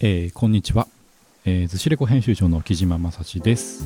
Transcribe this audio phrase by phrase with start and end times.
[0.00, 0.86] えー、こんにちは、
[1.44, 3.84] えー、ずしレコ編集長の木島正史です。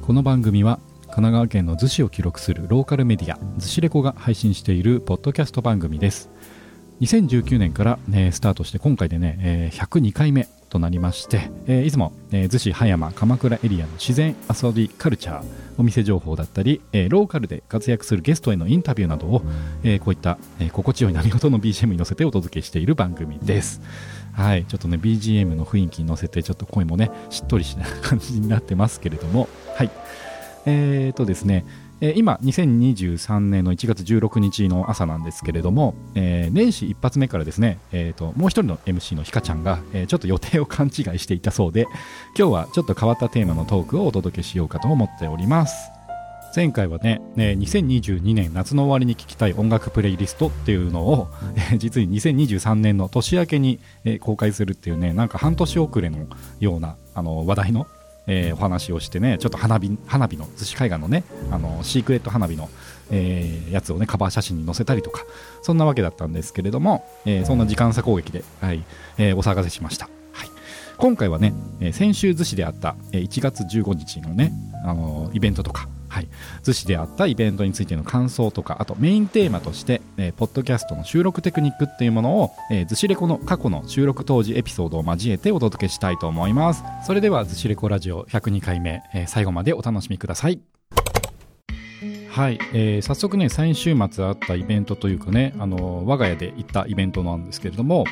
[0.00, 6.30] この番組は神奈川県の逗子を記録するローカルメディア逗子レコが配信しているポッドキャスト番組です。
[7.02, 15.44] 2019年から、ね、スタートして今回でね、えー、102回目となりまして、えー、いつも、えー、逗子葉山鎌倉エリアの自然遊びカルチャー
[15.76, 19.42] お店情報だったり、えー、ローカルで活躍するゲストへのインタビューなどを、
[19.82, 23.82] えー、こういった、えー、心地よい波音の BGM に乗せてお届けしている番組です。
[24.32, 29.90] はい、ちょっとね BGM の雰囲気に乗せてちょっと声もねしっとりしな感じになってますけれども、はい、
[30.66, 31.64] えーとですね、
[32.00, 41.86] 今2023年の1月16日の朝なんですけれども、えー、年始一発目からですね、えーと、もう一人の MC のひかちゃんが、えー、ちょっと予定を勘違いしていたそうで
[42.38, 45.99] 今日はちょっと変わったテーマのトークをお届けしようかと思っております。
[46.54, 56.26] 前回はねね2022年夏の終わりに聴きたい音楽プレイリストっていうのを、えー、実に2023年の年明けに、えー、公開するっていうねなんか半年遅れの
[56.58, 57.86] ようなあの話題の
[58.26, 62.68] えー、お話をしてねちょっと花火花火の逗子海岸のねあのシークレット花火の、
[63.10, 65.24] えー、やつをねカバー写真に載せたりとか
[65.62, 68.84] そんなわけだったんですけれども、えー、そんな時間差攻撃で、はい
[69.18, 70.48] えー、お騒がせしました、はい、
[70.96, 74.52] 今回はね、えー、先週逗子であった、えー、1月15日のね、
[74.84, 76.28] あのー、イベントとかはい、
[76.64, 86.82] 逗子であったイベントについての感想とかあとメインテーマとして、えー、ポッドキャストの収録テクニックっていうものを、えー、逗子レコの過去の収録当時エピソードを交えてお届けしたいと思います。
[87.06, 90.60] それでは逗子レコラジオ102回目、えー、最後までお楽しみください。
[92.30, 98.04] はい、えー、早速ね先週末あったイベントというかねあの我が家で行ったイベントなんですけれども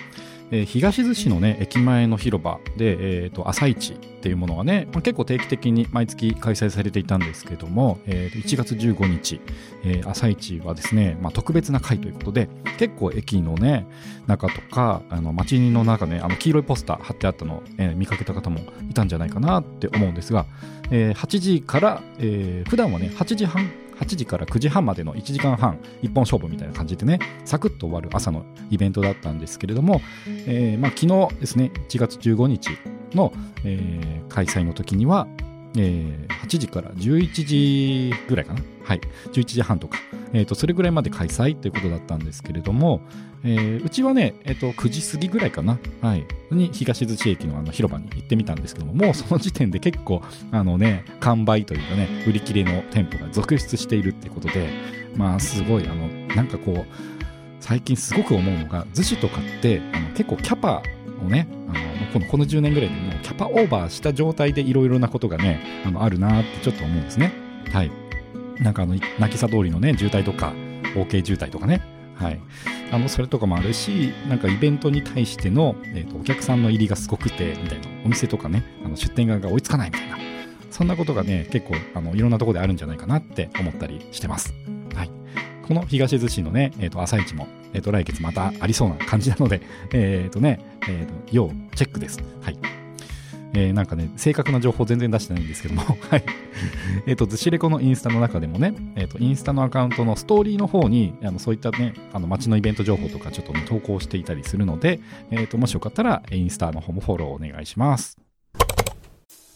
[0.51, 9.41] えー、東逗子のね駅前の広場で、えーと、朝市っていうものがね、まあ、結構定期的に毎月開催されていたんですけども、えー、1月15日、
[9.85, 13.87] えー、朝市はですね、まあ、特別な会ということで結構駅のね
[14.27, 20.47] 中とかあの街の中ねあの黄色いポスター貼ってあったのを、えー、見かけた方もいたんじゃないかなって思うんですが、
[20.91, 30.00] えー、8時から、えー、普段はね8時半8時から9時半までの1時間半一本勝負みたいな感じでねサクッと終わる朝のイベントだったんですけれども、
[30.47, 32.71] えーまあ、昨日ですね1月15日
[33.15, 33.33] の、
[33.65, 35.27] えー、開催の時には、
[35.77, 38.61] えー、8時から11時ぐらいかな？
[38.84, 39.01] はい。
[39.33, 39.99] 11時半とか、
[40.33, 43.03] えーと、それぐらいまで開催ということだったんですけれども、
[43.45, 54.69] えー、うちはね、えーと、9時過ぎぐらいかな、はい、に東逗子駅のあの広場に行ってみたんですけどももうその時点で結構あの、ね、完売というかね売り切れの店舗が続出しているっていうことで
[55.17, 56.87] まあすごいあのなんかこう
[57.61, 60.83] 最近すごく思うのが逗子とかってあの結構キャパ
[61.25, 67.33] をねあのこのこの10年ぐらいでもうキャパオーバーした状態でいろいろなことがねあのあるなってちょっと思うんですね。
[67.73, 67.91] はい。
[68.61, 70.53] なんかあの渚通りのね渋滞とか
[70.95, 71.83] OK 渋滞とかね。
[72.15, 72.41] はい、
[72.91, 77.87] あのそれとかもあるしなんかイベントに対しての、えーと、お客さんの入りがすごくてみたいな。
[78.05, 80.19] お店とかねあの出店側が追いつかないみたいな。
[80.71, 84.55] そんなことがね結構あのいろんなとこであるんじゃないかなって思ったりしてます。
[84.95, 85.11] はい、
[85.67, 89.61] この東逗子のね、えーと、朝市も、えーと、来月またありそうな感じなので、
[89.93, 92.21] えっ、ー、とね、えー、と要チェックです。
[92.43, 92.59] はい。
[93.55, 96.25] えー、なんかね、正確な情報全然出してないんですけども、 はい。
[97.07, 108.19] えっ、と、ずしレコのインスタの中でもね、えっ、ー、と、インスタのアカウントのストーリーの方に、あのそういったね、あの街のイベント情報とかちょっと、ね、投稿していたりするので、えっ、ー、と、もしよかったら、インスタの方もフォローお願いします。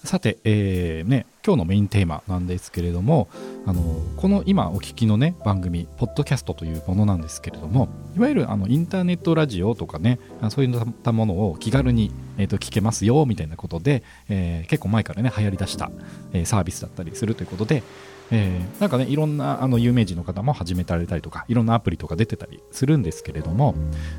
[0.05, 3.29] さて、えーね、今日のメインテーマなんですけれども
[3.65, 3.81] あの
[4.17, 10.19] この今お聞きのね番組ポッドキャストというものなんですけれどもいわゆるあのインターネットラジオとかね
[10.51, 15.91] そういったものを気軽に、えー、と聞けますよみたいなことで、えー、結構前からね流行りだした、
[16.33, 17.83] えー、サービスだったりするということで、
[18.33, 23.75] えー、なんかねいろんなあの有名人の方も始められたりとかいろんなアプリとか出てたりするんですけれども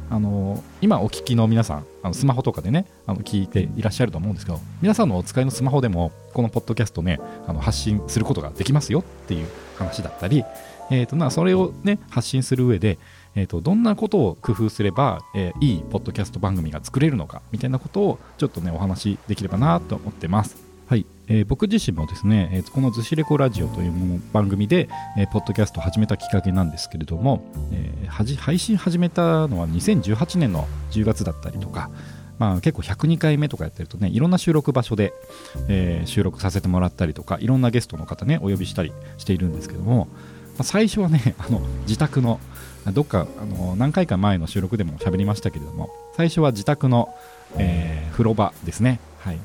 [0.09, 10.44] あの今お聞きの皆さんあのスマホとかでねあの聞いていらっしゃると思うんですけど皆さんのお使いのスマホでもこのポッドキャストねあの発信することができますよってていう話だったり、
[10.92, 12.98] えーとまあ、それをね発信する上で
[13.36, 20.56] えーと、どんなことを工夫すれば、えー、いいポッドキャスト番組が作れるのかみたいなことをちょっとねお話しできればなと思ってます。
[20.88, 31.90] はい、えー、僕自身もですね、えー、この「ずしレコラジオ」という番組で、えー、ポッドキャストを始めたきっかけなんですけれども、えー、配信始めたのは2018年の10月だったりとか、
[32.40, 35.14] まあ、結構102回目とかやってるとねいろんな収録場所で、
[35.68, 40.14] えー、収録させてもらったりとかいろんなゲストの方ねお呼びしたりしているんですけども、ま
[40.59, 42.40] あ、最初はね あの自宅の
[42.94, 47.14] どっかあの何回か前の収録でも喋りましたけれども最初は自宅の、
[47.58, 49.40] えー、風呂場ですね、はい、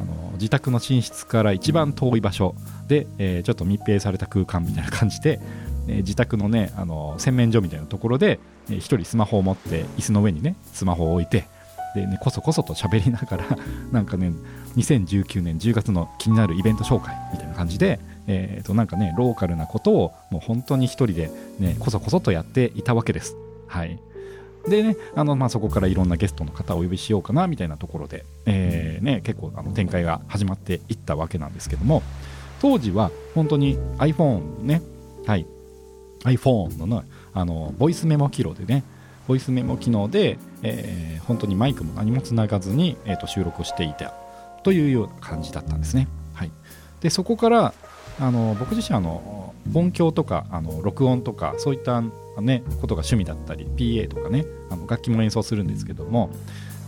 [0.00, 2.54] あの自宅の寝室から一番遠い場所
[2.86, 5.40] で、えー、ちょっと密閉された空間みたいな感じで、
[5.88, 8.38] えー、自宅のねあの洗面所みたいなところで、
[8.68, 11.46] えー、1人スマホを持って椅子の上にねスマホを置いて
[11.94, 13.44] でねこそこそと喋りながら
[13.92, 14.32] なんかね
[14.76, 23.36] 2019年10月の気になるイベント紹介みたいな感じで、えー、となんかねローカルなことをもう本当に一人でねこそこそとやっていたわけです。
[23.66, 23.98] はい。
[24.68, 32.02] でね、あのまあ、そこからいろんなゲストの方をお呼びしようかなみたいなところで、えーね、結構あの展開が始まっていったわけなんですけども
[32.62, 34.80] 当時は本当に iPhone ね、
[35.26, 35.46] はい、
[36.24, 38.84] iPhone の,、ね、あのボイスメモ機能でね
[39.26, 44.12] ボイスメモ機能で、えー、本当にマイクも何もつながずに、えー、と収録をしていた
[44.62, 46.08] というような感じだったんですね。
[46.34, 46.50] はい、
[47.00, 47.74] でそこから
[48.20, 52.02] あの僕自身あの音響とかあの録音とかそういった
[52.40, 56.30] ね、ことが趣味だったり PA とかねあの楽器も演奏するんですけども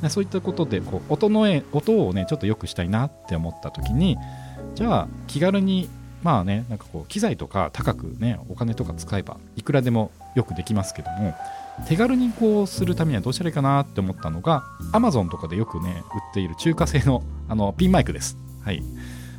[0.08, 1.42] そういったことでこう音の
[1.72, 4.16] 音をねちょっと良くしたいなって思った時に
[4.74, 5.88] じゃあ気軽に
[6.22, 11.34] まあねなんかこう機材とか高くねお金とか使えばいくらでもよくできますけども
[11.84, 18.36] 手軽にこうするためにはどうしたらいいかなって思ったのが Amazon とかでよくね売っている中華製の あのピンマイクです。
[18.62, 18.82] はい、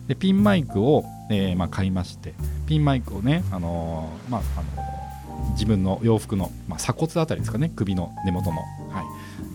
[0.08, 2.34] でピンマイクを、えー、まあ、買いまして
[2.66, 9.04] ピンマイクをね、あのー、まああの、自分の洋服の、まあ、鎖骨あたりですかね首の根元の、は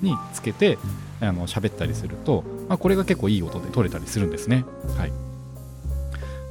[0.03, 0.79] い、につけて
[1.21, 4.65] あの喋ったりすると、まあ、これが結構いい音で撮れたりするんですね。
[4.99, 5.13] はい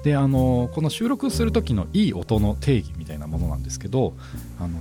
[0.03, 4.13] であのこの収録する時のいい音の定義みたいなものなんですけど
[4.59, 4.79] あの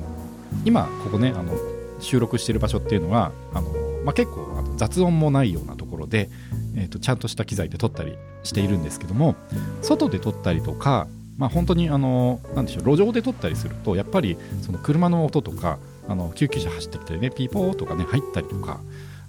[0.64, 1.52] 今ここねあの
[2.00, 3.70] 収録してる場所っていうのはあの、
[4.05, 6.31] まあ、結構あの雑音もないようなところで、
[6.76, 9.37] えーと、ちゃんとした機材で撮ったりしているんですけども
[9.82, 11.06] 外で撮ったりとか、
[11.37, 18.81] まあ、本当にあのなでしょう路上で撮ったりするとやっぱりその車の音とかあの救急車走ってきたりねピーポーとかね入ったりとか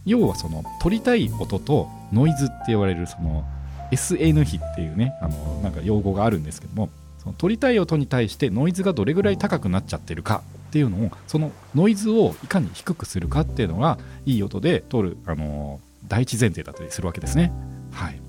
[0.06, 3.46] 要はその撮りたい音とノイズって言われるその
[3.92, 6.90] SN 比っていうねあのなんか用語があるんですけども
[7.20, 10.42] その撮りたい音に対してノイズがどれぐらい高くなっちゃってるか
[10.72, 17.52] っていうのをそのノイズをいかに低くするかっていうのがいい音で撮る、あの第一前提だったりするわけですね。
[17.92, 18.22] はい、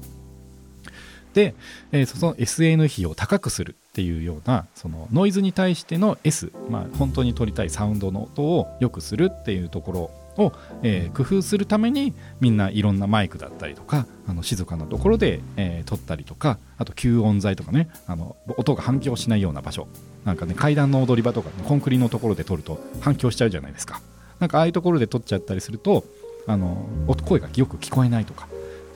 [1.35, 1.55] で、
[1.93, 9.93] えー、その SN 比を高くするっていうようなそのノイズに対しての S、まあ、本当に撮りたいサウンドの音を良くするっていうとこ
[10.37, 10.53] ろを、
[10.83, 19.87] えー、工夫するためにみんないろんなマイクだったりとかあの静かなところで、えー、撮ったりとかあと吸音材とかねあの音が反響しないような場所
[20.25, 24.01] なんかね階段の踊り場とか、ね、コンクリのところで撮ると反響しちゃうじゃないですか
[24.39, 26.05] なんかああいうところで撮っちゃったりすると
[26.47, 26.87] あの
[27.27, 28.49] 声がよく聞こえないとか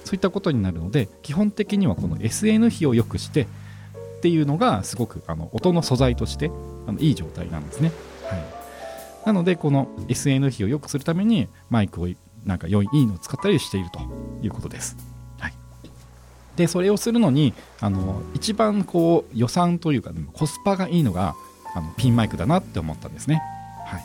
[0.04, 6.50] そういったことになるので基本的にはこの SN 比を良くしてっていうのがすごくあの音の素材として
[6.86, 7.92] あのいい状態なんですね。
[8.24, 8.56] はい
[9.26, 12.08] なのでこの SN 比を良くするためにマイクを
[12.44, 13.98] なんか良いいいのを使ったりしていると
[14.40, 14.96] いうことです。
[16.56, 21.34] でそれをするのにあの一番こう予算というか、コスパがいいのが
[21.74, 23.42] あのピンマイクだなって思ったんですね。
[23.86, 24.02] はい、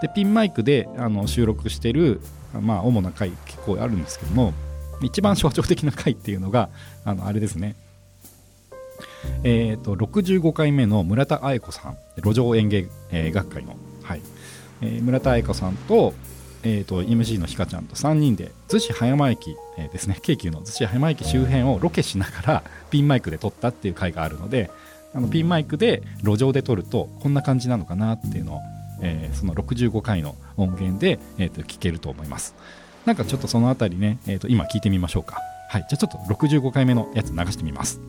[0.00, 2.20] でピンマイクであの収録してる、
[2.60, 4.54] まあ、主な回結構あるんですけども
[5.02, 6.70] 一番象徴的な回っていうのが
[7.04, 7.76] あのあれですね。
[9.44, 14.22] えーと、65回目の村田愛子さん路上演芸、えー、学会の、はい。
[14.80, 16.12] えー、村田愛子さんと,、
[16.64, 24.70] えーと、MC のひかちゃんと3人で逗子葉山駅、えー、ですね京急の逗子葉山駅周辺をロケしながらピンマイクで撮ったっていう回があるので
[25.14, 28.60] あのピンマイクで路上で撮るとこんな感じなのかなっていうのを、
[29.02, 32.54] えー、その65回の音源で、えーと、聞けると思います。
[33.04, 35.38] なんかちょっとそのあたりね、えーと、今聞いてみましょうか。
[35.68, 38.00] はいじゃあちょっと65回目のやつ流してみます。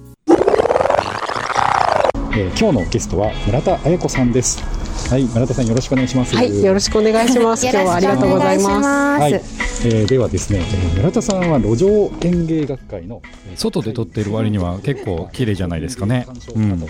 [2.36, 4.83] えー、今日のゲストは村田彩子さんです。
[5.10, 6.36] はい、村田さんよろしくお願いします。
[6.36, 7.65] はい、よろしくお願いします。
[7.65, 9.22] 今日はありがとうございます。
[9.22, 10.62] はい、えー、ではですね、
[10.95, 13.22] 村田さんは路上演芸学会の
[13.55, 16.25] 外で撮っている割には結構綺麗じゃないですかね。
[16.55, 16.72] うん。
[16.72, 16.88] は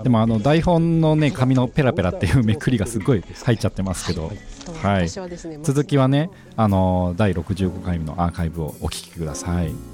[0.00, 4.32] い、でもあの台本のね紙のペラペラっていうめくりがすごい入っちゃってますけど、
[4.82, 5.08] はい。
[5.08, 9.91] 続きはねあの第65回のアーカイブをお聞きください。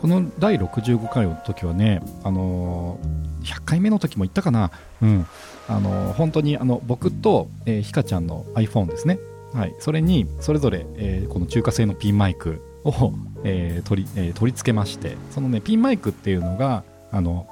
[0.00, 4.70] この第65回の時はね、あのー、100回目の時も言ったかな、
[5.02, 5.26] うん、
[5.68, 9.18] あの本当にあの僕と、えー、ひかちゃんの iPhone ですね、
[9.52, 13.12] はい、それにそれぞれ、えー、この中華製のピンマイクを、
[13.44, 17.46] えー、取りえー、取り付けましてそのねピンマイクっていうのがあの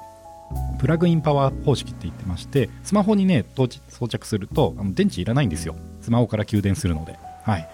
[0.79, 3.67] プラグインパワー方式って言ってましてスマホにね装
[4.07, 5.75] 着するとあの電池いらないんですよ。
[6.01, 7.69] スマホから給電するので、はい、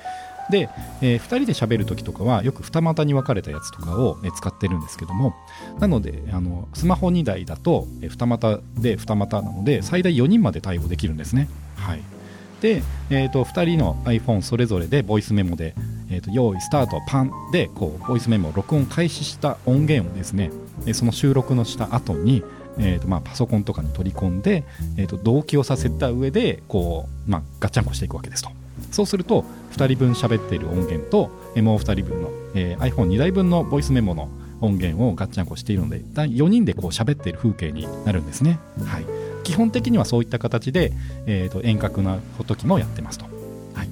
[0.50, 0.70] で、
[1.02, 5.36] えー、2人で喋るときとかはよく二股に分かれたやつとかを、ね、使ってるんですけども
[5.80, 11.50] なのであのスマホ2台だと、えー、二股で二股なので最大4人まで対応できるんですね。
[11.76, 12.02] はい
[12.62, 15.76] で、えーと、2人の iPhone それぞれでボイスメモで、
[16.10, 20.52] えーと、用意スタートパンでこうボイスメモ録音開始した音源をですね
[20.94, 22.44] その収録のした後に
[22.78, 24.66] えーとまあ、パソコンとかに取り込んで、
[24.98, 28.50] えーと同期をさせた上でこう、まあ、ガチャンコしていくわけですと。
[28.92, 31.30] そうすると2人分喋っている音源と
[31.62, 34.30] もう2人分の、えー、iPhone2 台分のボイスメモの
[34.62, 39.06] 音源をガッチャンコしているので4人でこう喋っている風景になるんですね、はい、
[39.44, 40.92] 基本的にはそういった形で、
[41.26, 43.26] えーと、遠隔な時もやってますと、
[43.74, 43.90] はい、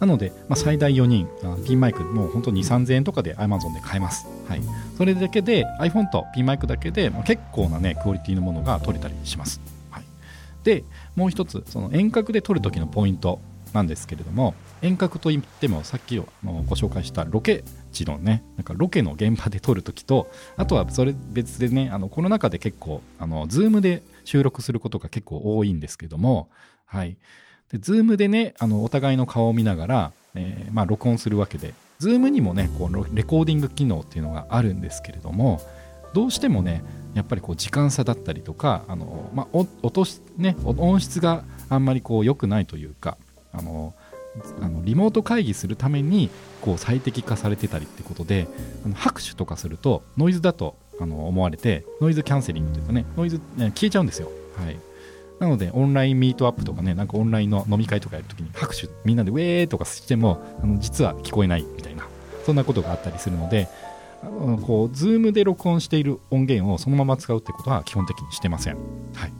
[0.00, 1.28] なので、まあ、最大4人
[1.66, 4.62] ピンマイクもう本当に2 3000円とかで Amazon で買えます、はい、
[4.96, 9.60] それだけで iPhone とピンマイクだけで、まあ、結構なねクオリティのものが取れたりします、
[10.66, 10.82] で
[11.16, 13.40] もう一つその遠隔で撮る時のポイント
[13.72, 26.48] なんですけれども遠隔といってもさっきご紹介したロケ地のねなんかロケの現場で撮るときとあとはそれ別でねあのコロナ禍で結構あの Zoom で収録することが結構多いんですけども
[26.84, 27.16] はい。
[27.70, 35.60] で Zoom でねあのお互いの顔を見ながら、えー、まあ、録音するわけで Zoom にもねこうレコーディング機能っていうのがあるんですけれども
[36.14, 36.84] どうしてもね
[37.16, 40.04] やっぱりこう時間差だったりとかあの、まあ、音
[40.36, 43.16] ね、音質があんまりこう良くないというか
[43.52, 43.94] あの
[44.60, 46.28] あのリモート会議するために
[46.60, 48.46] こう最適化されてたりってことで
[48.84, 54.30] あの拍手とかするとノイズだとあの思われてノイズキャンセリングというかねノイズ、ね、消えちゃうんですよ。
[54.58, 54.76] はい、
[55.40, 62.06] なのでオンラインミートアップとかねなんかオンラインの飲み会とかやるときに拍手みんなでウェーとかしてもあの実は聞こえないみたいな
[62.44, 63.68] そんなことがあったりするので
[64.22, 68.76] こう Zoom で録音している音源をそのまま使うってことは基本的にしてません。
[69.14, 69.32] はい、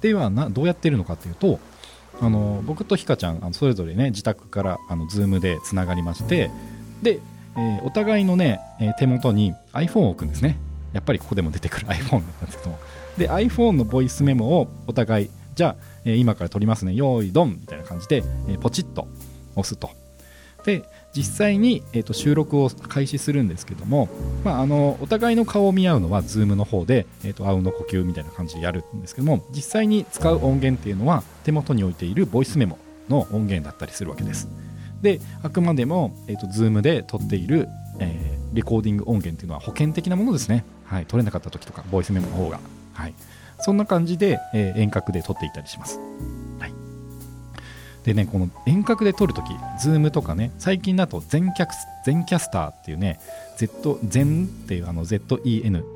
[0.00, 1.58] ではなどうやってるのかというと
[2.20, 6.50] あの僕とひかちゃんあのそれぞれね自宅からあの Zoom でつながりまして
[7.02, 7.20] で、
[7.56, 10.58] えー、お互いのね、え手元に iPhone を置くんですね。
[10.92, 12.78] やっぱりここでも出てくる iPhone なんですけども。
[13.16, 16.94] で iPhone のボイスメモをお互いじゃあ、えー、今から撮りますね。
[16.94, 19.08] 用意ドンみたいな感じで、えー、ポチッと
[19.54, 19.90] 押すと。
[20.64, 24.08] で実際に、えーと、収録を開始するんですけども、
[24.44, 34.48] まあ、あのお互いの顔を見合うのは Zoom の方で、えーと、あうの呼吸みたいな感じでやるんですけども実際に使う音源っていうのは手元に置いているボイスメモの音源だったりするわけです。
[35.00, 37.68] であくまでも、えーと、Zoom で撮っている、
[38.00, 42.58] えー、レコーディング音源っていうのは保険的なものですね、はい、撮れなかった時とかボイスメモの方が、
[42.92, 43.14] はい、
[43.60, 46.00] そんな感じで、えー、遠隔で撮っていたりします。
[48.08, 51.68] でねこの遠隔で撮るとき Zoom とかね最近だと全キャ
[52.06, 53.20] 全キャスターっていうね
[53.58, 55.18] Z 全っていうあの ZEN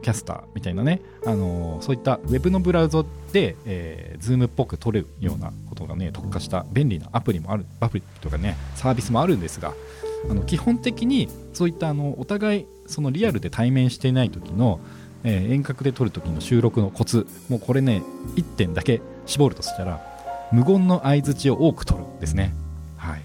[0.03, 3.03] キャスターみたいなね、あの、そういった Web のブラウザ
[3.33, 9.73] で、えー、Zoom っぽく撮るようなことがね特化した便利なアプリもあるアプリとかねサービスもあるんですが
[10.29, 14.81] あの基本的にそういったあのお互いそのリアルで対面していない時の、
[15.25, 18.03] えー、遠隔で撮る時の収録のコツもうこれね
[18.37, 20.13] 1点だけ絞るとしたら
[20.53, 22.55] 無言の相づちを多く取ですね。
[22.97, 23.23] はい、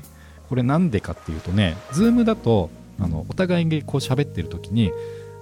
[0.50, 4.92] これなんでかっていうとね、Zoom だとあのお互いにこう喋ってる時に、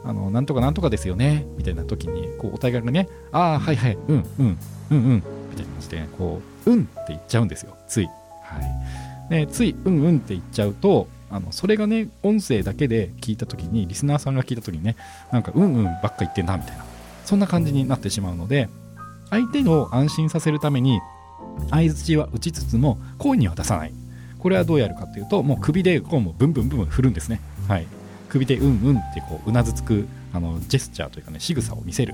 [0.03, 4.57] あのなんとかなんとかですよねみたいな時にこうお互いがね、ああ、はいはい、うんうん、
[4.91, 8.05] うんうんみたいな感じで、ね、こう、うんって言っちゃうんですよ、つい。
[8.43, 8.59] は
[9.27, 14.97] い、でつい、うんうんって言っちゃうと、あのそれがね、音声だけで聞いた時に、リスナーさんが聞いた時にね、
[15.31, 16.83] なんかうんうんばっか言ってんなみたいな、
[17.24, 18.67] そんな感じになってしまうので、
[19.29, 21.00] 相手を安心させるために
[21.69, 23.93] 相づちは打ちつつも声には出さない。
[24.39, 27.87] これはどうやるかというともう首でこうもブンブンブンブン振るんですね、はい、
[28.29, 32.13] 首でうんうんってこううなずつくあのジェスチャーというかね仕草を見せる。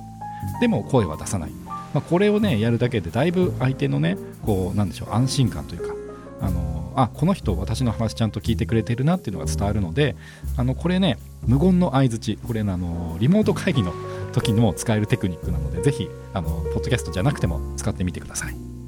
[0.60, 5.94] でも声は出さない、まあ、これをねやるだけでだいぶ相手のねこうなんでしょう安心感というか
[6.42, 10.16] あのあこの人私の話ちゃんと聞いてくれてるなっていうのが伝わるので
[10.58, 13.94] あのこれね無言の相づちこれあのリモート会議の
[14.34, 18.81] 時にも使えるテクニックなのでぜひあのポッドキャストじゃなくても使ってみてください。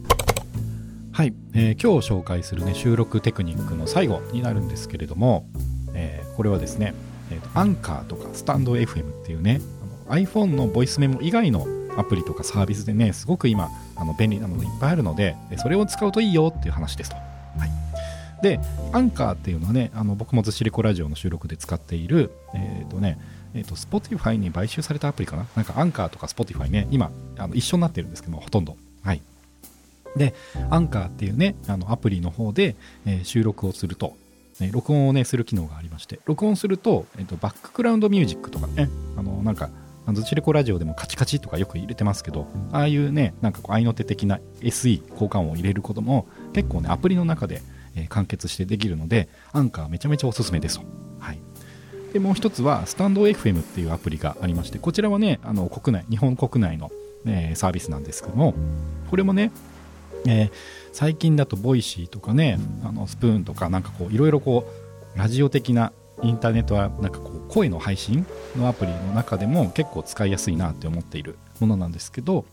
[1.14, 5.48] はい、えー、今日紹介するね収録テクニックの最後になるんですけれども、
[5.94, 6.96] えー、これはですね、
[7.30, 9.62] えーと、アンカーとかスタンド FM っていうね
[10.10, 11.68] あの iPhone のボイスメモ以外の
[11.98, 17.16] アプリとかサービスでねすごく今あの便利なものいっぱいあるのでそれを使うといいよっていう話ですと。
[17.16, 17.22] は
[17.68, 18.60] い、で
[18.92, 23.20] アンカーっていうのはねあの僕もずしりこラジオの収録で使っているえっ、ー、とね
[23.56, 25.46] えーと、Spotify に買収されたアプリかな？
[25.56, 28.78] なんかアンカーとか Spotify ね今あの一緒になってるんですけどもほとんど。
[29.04, 29.22] はい。
[30.16, 30.34] で、
[30.70, 34.16] アンカーっていうね、あのアプリの方で、えー、収録をすると、
[34.60, 39.70] ね、録音をね、する機能がありまして、録音すると、えーと、バックグラウンドミュージックとかね、あの、なんか、
[40.12, 47.62] ずちれこラジオでもカチカチとかよく入れてますけど、ああいうね、なんかこう、合いの手的な SE、交換音を入れることも、結構ね、アプリの中で、
[47.96, 50.86] えー、完結してできるので、アンカーめちゃめちゃおすすめですと。
[51.20, 51.40] はい。
[52.12, 56.92] で、もう一つは、 stand.fm っていうアプリがありまして、こちらはね、あの、国内、日本国内の、
[57.26, 58.54] え、サービスなんですけども、
[59.10, 59.52] これもね、
[60.26, 60.52] えー、
[60.92, 64.66] 最近だと Voicy とかねあのスプーンとかなんかこういろいろこ
[65.16, 68.26] うラジオ的なインターネットはなんかこう声の配信
[68.56, 72.46] のアプリの中でも結構使いやすいなって思っているものなんですけど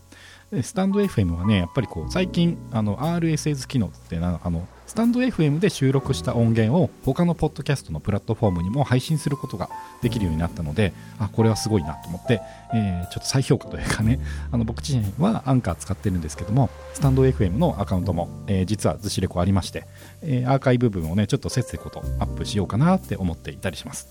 [0.61, 9.69] スタンド FM はねやっぱりこう最近あの RSS 機能ってなあのスタンド FM で収録した音源を他のポッドキャストのプラットフォームにも配信することが
[10.01, 12.41] できるようになったのであこれはすごいなと思って、
[12.73, 14.19] えー、ちょっと再評価というかね
[14.51, 19.87] あの僕自身はアンカー使ってるんですけどもスタンド FM のアカウントも、えー、実はずしレコありまして、
[20.21, 24.09] えー、アーカイブ部分をねちょっとせっせことアップしようかなって思っていたりします。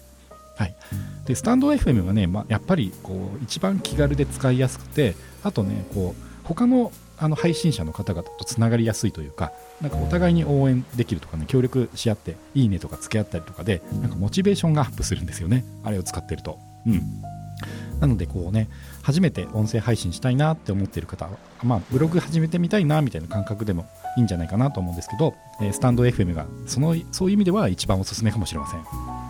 [0.56, 0.74] はい、
[1.24, 6.92] でスタンド FM がね、まあ、やっぱりこう一番気軽で使いやすくてあとねこう他の
[7.22, 15.64] あの配信者の方々とつながりやすいというかなんかお互いに応援できるとかね協力し合っていいねとか付き合ったりとかでなんかモチベーションがアップするんですよね。
[15.84, 16.58] あれを使ってると。
[16.86, 17.02] うん。
[18.00, 18.70] なのでこうね
[19.02, 21.32] 初めて音声配信したいなって思ってる方は、
[21.62, 29.29] まあ、ブログ始めてみたいなみたいな感覚でもいいんじゃないかなと思うんですけど、えスタンド FM がそのそういう意味では一番おすすめかもしれません。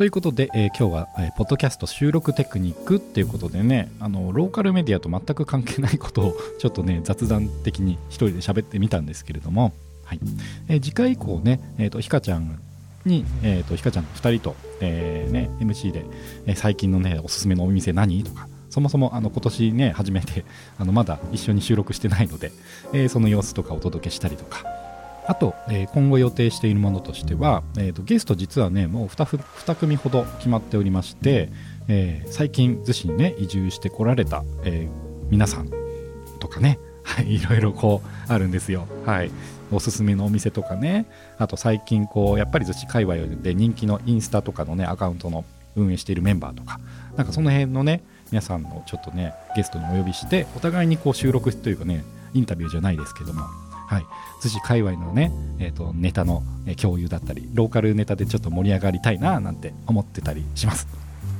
[0.00, 10.20] ということで、えー、今日は、えー、ポッドキャスト収録テクニックっていうことでねあのローカルメディアと全く関係ないことを ちょっとね雑談的に一人で喋ってみたんですけれども、はい。
[10.68, 12.58] えー、次回以降ね、えーと、ひかちゃん
[13.04, 16.06] に、えーと、ひかちゃんの2人と、えーね、MC で、
[16.46, 18.24] えー、最近のねおすすめのお店何？
[18.24, 20.46] とかそもそもあの今年ね初めて
[20.78, 22.52] あのまだ一緒に収録してないので、
[22.94, 24.64] えー、その様子とかお届けしたりとか
[25.26, 31.50] あと、えー、今後予定しているものとしては、えーと、ゲスト実はねもう 2, 2組ほど決まっておりまして、
[31.88, 35.70] えー、最近逗子にね移住してこられた、えー、皆さん
[36.40, 38.86] とかね、はい、いろいろこうあるんですよ。
[39.04, 39.30] はい。
[39.72, 41.06] おすすめのお店とかね。
[41.38, 45.44] あと最近こうやっぱり逗子界隈で人気のインスタとかのねアカウントの
[45.76, 46.80] 運営しているメンバーとか。
[47.16, 53.42] なんかその辺のね皆さんのちょっとねゲストにお呼びしてお互いにこう収録というかねインタビューじゃないですけども。
[53.90, 54.06] はい、
[54.40, 56.44] 逗子界隈のね、えーと、ネタの
[56.80, 60.86] 共有だったりローカルネタでちょっと盛り上がりたいななんて思ってたりします。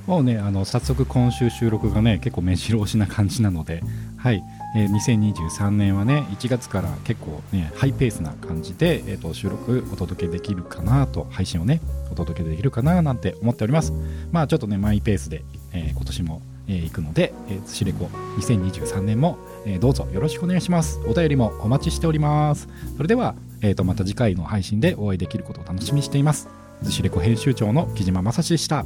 [0.09, 3.85] もうねあの早速今週収録がね結構目白押しな感じなので
[4.17, 4.43] はい、
[4.75, 11.81] えー、2023年はね1月から結構ねハイペースな感じで、えーと収録お届けできるかなと配信をね
[12.11, 13.93] お届けできるかななんて思っております。
[14.33, 18.05] まあちょっとねマイペースで、えー、今年もえー、行くので、えー、寿レコ
[18.39, 21.01] 2023年も、えー、どうぞよろしくお願いします。
[21.07, 22.69] お便りもお待ちしております。
[22.97, 26.49] それでは、えー、とまた次回の配信でお会いできることを楽しみにしています。
[26.83, 28.85] 寿司レコ編集長の木島正史でした。